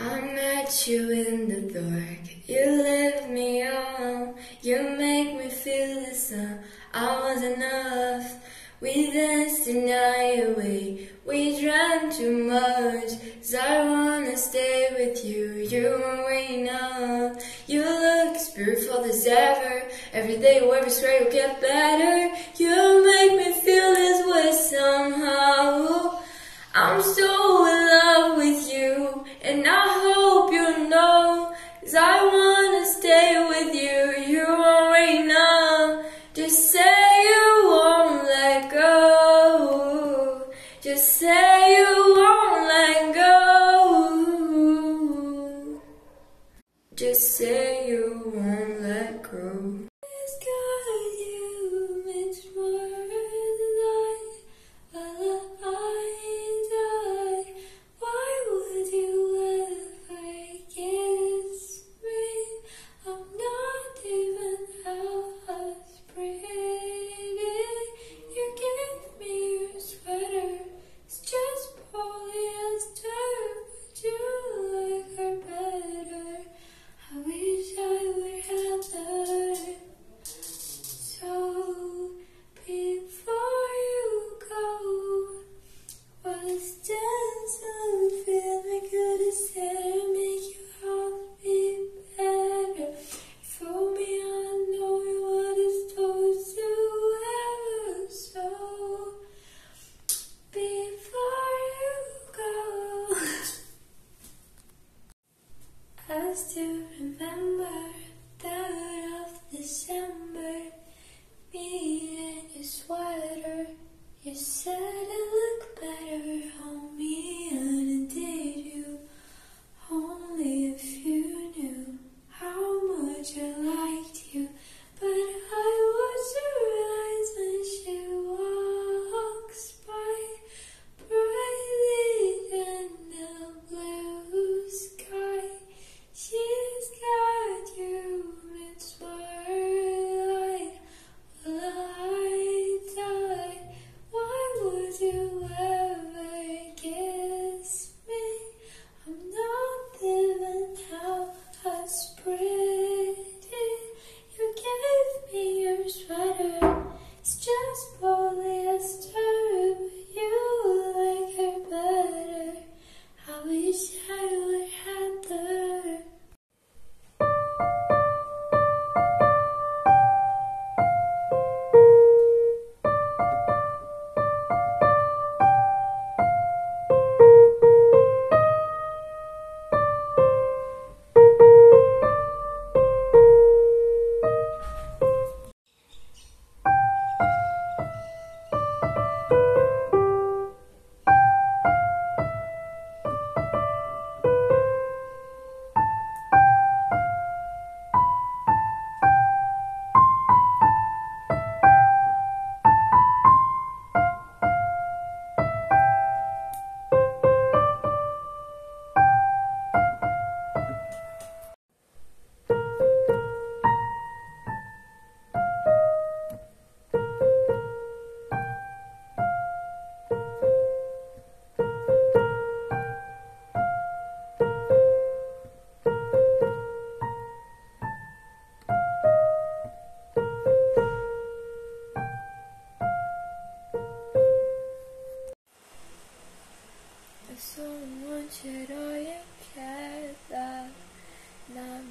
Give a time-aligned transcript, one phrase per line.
[0.00, 4.36] I met you in the dark, you left me alone.
[4.62, 6.60] you make me feel the sun,
[6.94, 8.36] I was enough.
[8.80, 13.10] We danced the night away, we drank too much,
[13.42, 17.38] so I wanna stay with you, You're my on.
[17.66, 23.32] You look as beautiful as ever, every day, every swear you get better, you make
[23.32, 26.20] me feel this way somehow.
[26.72, 27.67] I'm so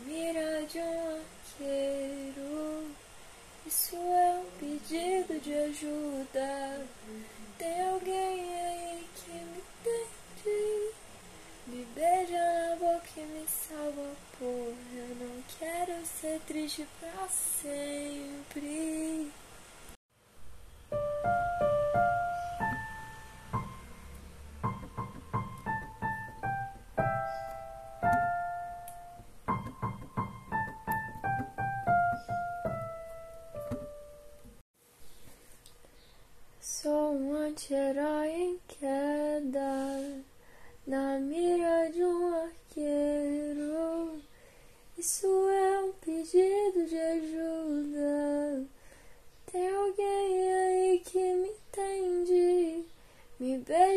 [0.08, 0.40] mira
[0.74, 1.22] eu
[1.58, 2.84] quero
[3.66, 3.70] y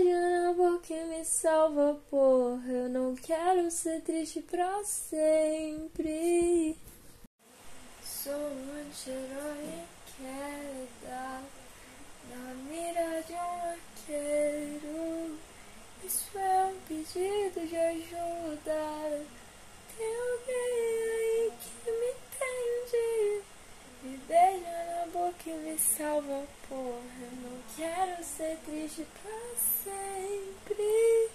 [0.05, 2.73] Deus na boca que me salva, porra.
[2.73, 6.77] Eu não quero ser triste pra sempre.
[8.03, 9.85] Sou um anti-herói
[10.17, 15.39] queda é na mira de um arqueiro.
[16.05, 19.27] Isso é um pedido de ajuda.
[19.97, 23.45] Tem alguém aí que me entende.
[24.03, 27.00] Me beija na boca e me salva, porra.
[28.23, 31.31] Ser triste pra sempre.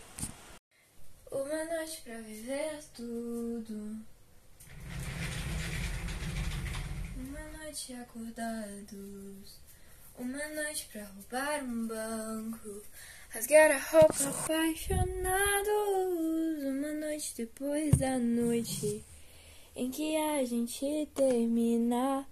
[1.32, 3.98] Uma noite pra viver tudo.
[7.18, 9.60] Uma noite acordados.
[10.18, 12.84] Uma noite pra roubar um banco.
[13.30, 15.04] Rasgar a roupa apaixonados.
[16.64, 19.04] Uma noite depois da noite
[19.76, 22.26] em que a gente termina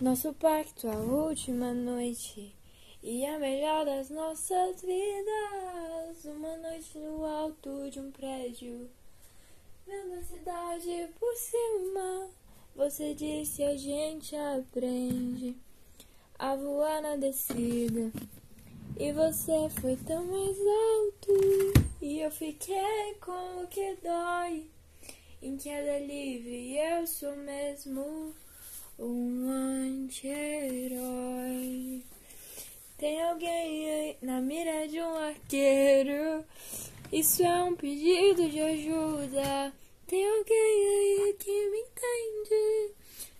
[0.00, 2.54] nosso pacto, a última noite
[3.04, 6.24] e a melhor das nossas vidas.
[6.24, 8.88] Uma noite no alto de um prédio,
[9.86, 12.30] vendo a cidade por cima.
[12.74, 15.54] Você disse a gente aprende
[16.38, 18.10] a voar na descida.
[18.98, 21.34] E você foi tão mais alto
[22.00, 24.66] e eu fiquei com o que dói.
[25.42, 28.32] Em queda livre eu sou mesmo
[28.98, 30.94] um anti-herói.
[32.96, 36.44] Tem alguém aí na mira de um arqueiro.
[37.12, 39.72] Isso é um pedido de ajuda.
[40.06, 42.94] Tem alguém aí que me entende.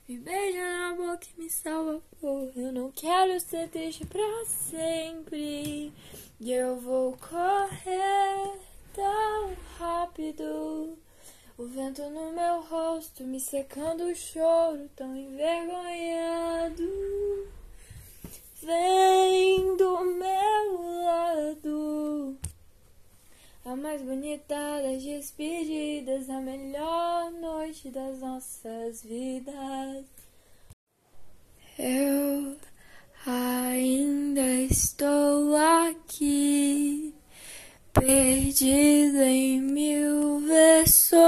[0.08, 2.02] Me beija na boca e me salva.
[2.56, 5.92] Eu não quero ser triste pra sempre.
[6.40, 8.58] E eu vou correr
[8.92, 10.98] tão rápido.
[11.56, 16.82] O vento no meu rosto me secando o choro, tão envergonhado.
[18.64, 22.38] Vem do meu lado.
[23.62, 30.06] A mais bonita das despedidas, a melhor noite das nossas vidas.
[31.78, 32.56] Eu
[33.26, 37.14] ainda estou aqui,
[37.92, 41.23] perdido em mil versões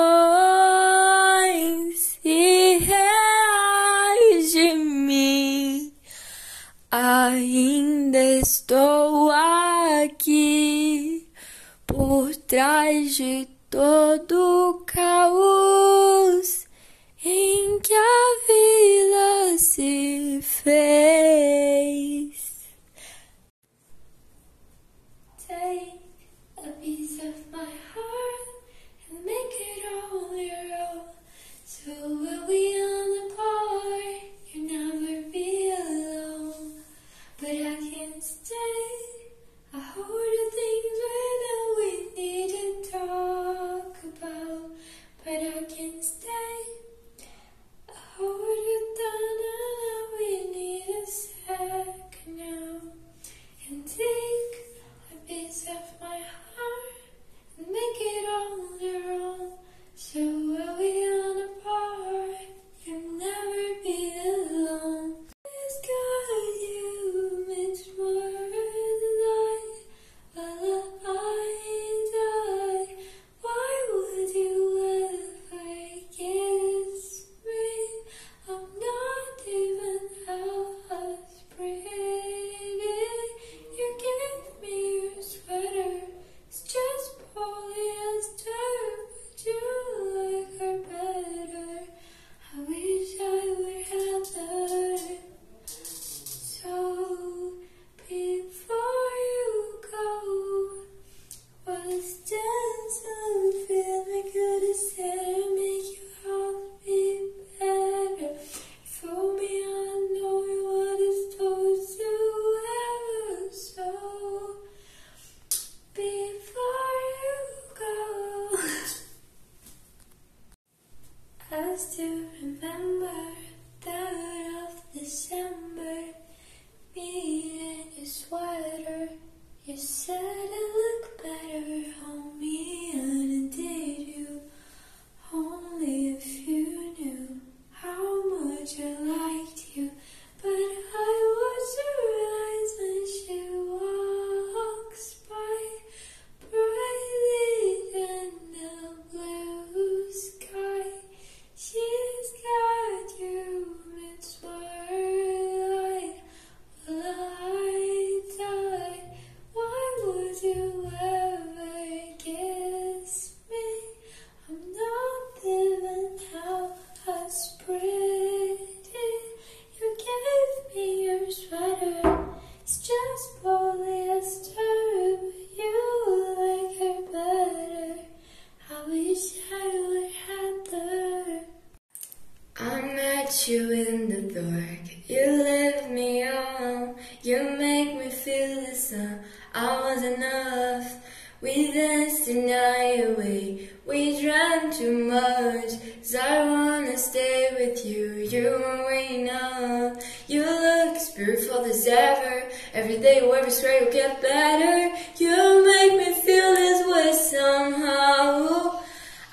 [185.06, 186.96] You lift me up.
[187.22, 189.20] You make me feel the sun.
[189.54, 190.96] I was enough.
[191.40, 193.68] We danced the night away.
[193.86, 195.70] We drank too much.
[195.98, 198.14] Cause I wanna stay with you.
[198.14, 200.00] You were waiting up.
[200.26, 202.48] You look as beautiful as ever.
[202.72, 204.96] Every day every swear you'll get better.
[205.18, 208.80] You make me feel this way somehow.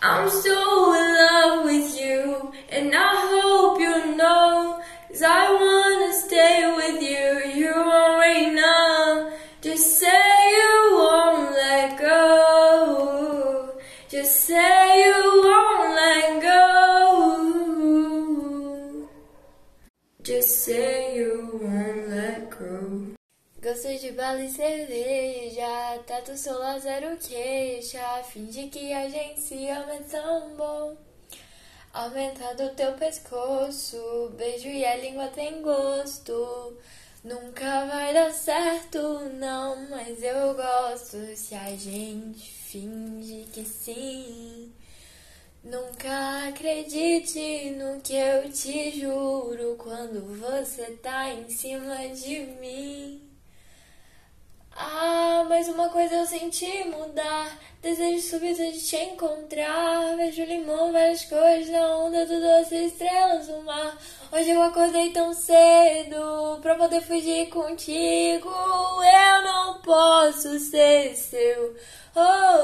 [0.01, 2.51] I'm so in love with you.
[2.69, 3.22] And I
[26.33, 28.23] do seu lado zero queixa.
[28.23, 30.97] Finge que a gente se ama tão bom.
[31.93, 36.75] Aumenta do teu pescoço, beijo e a língua tem gosto.
[37.23, 44.73] Nunca vai dar certo, não, mas eu gosto se a gente finge que sim.
[45.63, 53.22] Nunca acredite no que eu te juro quando você tá em cima de mim.
[54.75, 57.57] Ah, mas uma coisa eu senti mudar.
[57.81, 60.15] Desejo súbito de te encontrar.
[60.15, 63.97] Vejo limão, várias cores na onda do doce, estrelas do mar.
[64.31, 68.49] Hoje eu acordei tão cedo pra poder fugir contigo.
[68.49, 71.75] Eu não posso ser seu.
[72.15, 72.19] Oh,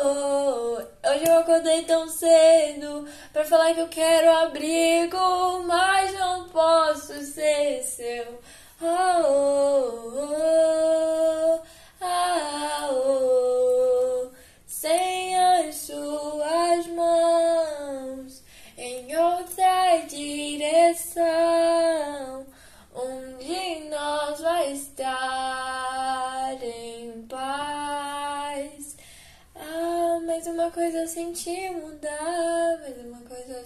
[0.06, 1.10] oh, oh.
[1.10, 7.84] Hoje eu acordei tão cedo pra falar que eu quero abrigo, mas não posso ser
[7.84, 8.39] seu.
[8.82, 10.88] Oh, oh, oh.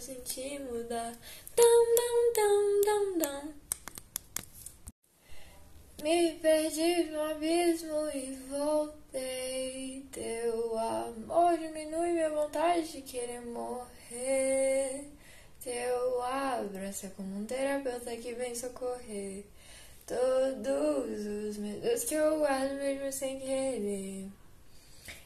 [0.03, 1.13] Uma coisa eu senti mudar.
[1.55, 3.53] Dum, dum, dum, dum, dum.
[6.03, 10.05] Me perdi no abismo e voltei.
[10.11, 15.09] Teu amor diminui minha vontade de querer morrer.
[15.63, 19.45] Teu abraço é como um terapeuta que vem socorrer.
[20.05, 24.29] Todos os medos que eu guardo mesmo sem querer.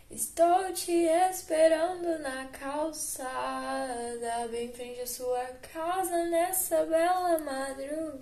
[0.09, 8.21] Estou te esperando na calçada, bem frente à sua casa nessa bela madrugada.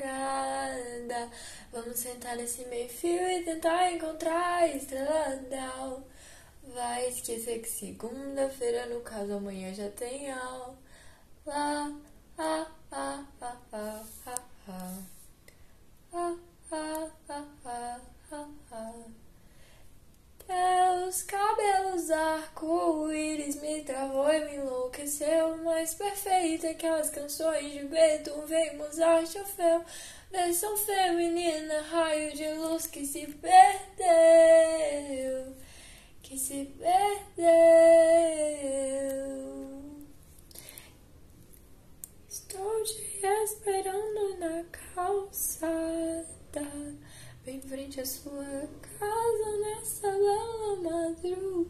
[1.72, 6.02] Vamos sentar nesse meio fio e tentar encontrar a estrela d'al.
[6.64, 10.76] Vai esquecer que segunda-feira, no caso amanhã, já tem aula.
[11.46, 11.92] Ah,
[12.40, 15.04] ah, ah, ah, ah, ah, ah.
[16.12, 16.36] Ah,
[16.72, 18.02] ah, ah, ah,
[18.32, 19.25] ah, ah.
[20.48, 25.58] Teus cabelos arco-íris me travou e me enlouqueceu.
[25.58, 29.84] Mais perfeita que as canções de Beethoven, Mozart ou Fel.
[30.32, 33.56] Versão feminina, raio de luz que se perdeu.
[36.22, 37.46] Que se perdeu.
[42.30, 46.28] Estou te esperando na calçada,
[47.46, 48.68] vem em frente à sua
[49.00, 51.65] casa nessa bela madrugada.